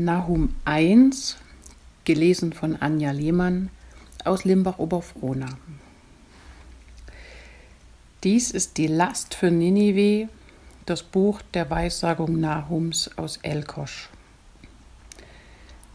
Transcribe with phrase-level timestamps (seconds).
[0.00, 1.38] Nahum 1,
[2.04, 3.68] gelesen von Anja Lehmann
[4.24, 5.48] aus Limbach-Oberfrohna.
[8.22, 10.28] Dies ist die Last für Ninive,
[10.86, 14.08] das Buch der Weissagung Nahums aus Elkosch.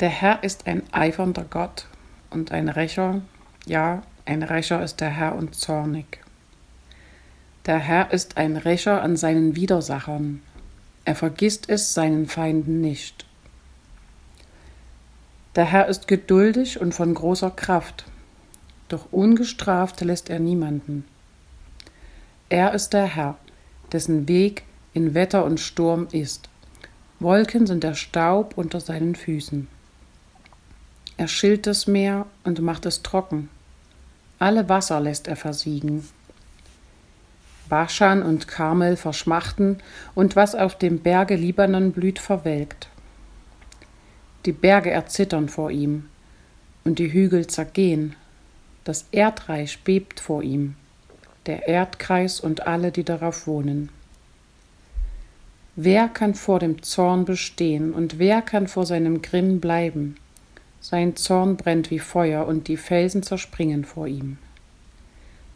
[0.00, 1.86] Der Herr ist ein eifernder Gott
[2.30, 3.22] und ein Rächer,
[3.66, 6.18] ja, ein Rächer ist der Herr und zornig.
[7.66, 10.42] Der Herr ist ein Rächer an seinen Widersachern,
[11.04, 13.26] er vergisst es seinen Feinden nicht.
[15.54, 18.06] Der Herr ist geduldig und von großer Kraft,
[18.88, 21.04] doch ungestraft lässt er niemanden.
[22.48, 23.36] Er ist der Herr,
[23.92, 24.64] dessen Weg
[24.94, 26.48] in Wetter und Sturm ist.
[27.20, 29.68] Wolken sind der Staub unter seinen Füßen.
[31.18, 33.48] Er schillt das Meer und macht es trocken.
[34.38, 36.08] Alle Wasser lässt er versiegen.
[37.68, 39.78] Baschan und Karmel verschmachten
[40.14, 42.88] und was auf dem Berge Libanon blüht, verwelkt.
[44.44, 46.08] Die Berge erzittern vor ihm
[46.84, 48.16] und die Hügel zergehen.
[48.84, 50.74] Das Erdreich bebt vor ihm,
[51.46, 53.90] der Erdkreis und alle, die darauf wohnen.
[55.76, 60.16] Wer kann vor dem Zorn bestehen und wer kann vor seinem Grimm bleiben?
[60.80, 64.38] Sein Zorn brennt wie Feuer und die Felsen zerspringen vor ihm.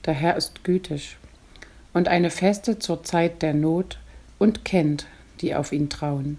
[0.06, 1.16] Der Herr ist gütig
[1.92, 3.98] und eine Feste zur Zeit der Not
[4.38, 5.06] und kennt,
[5.40, 6.38] die auf ihn trauen.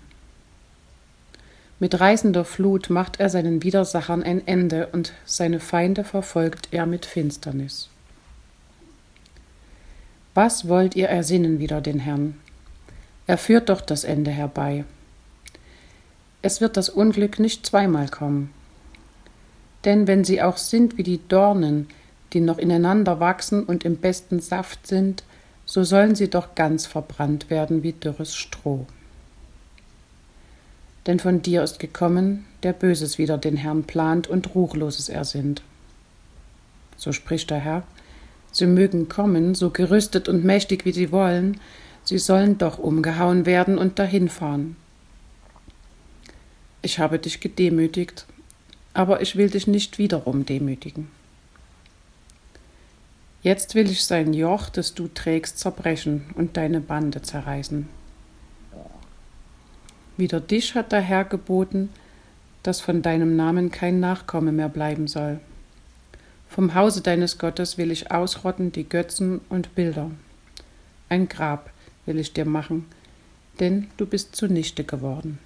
[1.79, 7.05] Mit reißender Flut macht er seinen Widersachern ein Ende und seine Feinde verfolgt er mit
[7.05, 7.89] Finsternis.
[10.33, 12.35] Was wollt ihr ersinnen wider den Herrn?
[13.27, 14.85] Er führt doch das Ende herbei.
[16.41, 18.51] Es wird das Unglück nicht zweimal kommen.
[19.85, 21.87] Denn wenn sie auch sind wie die Dornen,
[22.33, 25.23] die noch ineinander wachsen und im besten Saft sind,
[25.65, 28.87] so sollen sie doch ganz verbrannt werden wie dürres Stroh
[31.07, 35.63] denn von dir ist gekommen, der Böses wider den Herrn plant und Ruchloses ersinnt.
[36.97, 37.83] So spricht der Herr,
[38.51, 41.59] sie mögen kommen, so gerüstet und mächtig wie sie wollen,
[42.03, 44.75] sie sollen doch umgehauen werden und dahinfahren.
[46.81, 48.25] Ich habe dich gedemütigt,
[48.93, 51.09] aber ich will dich nicht wiederum demütigen.
[53.43, 57.87] Jetzt will ich sein Joch, das du trägst, zerbrechen und deine Bande zerreißen.
[60.17, 61.89] Wider dich hat der Herr geboten,
[62.63, 65.39] dass von deinem Namen kein Nachkomme mehr bleiben soll.
[66.49, 70.11] Vom Hause deines Gottes will ich ausrotten die Götzen und Bilder.
[71.07, 71.71] Ein Grab
[72.05, 72.85] will ich dir machen,
[73.59, 75.39] denn du bist zunichte geworden.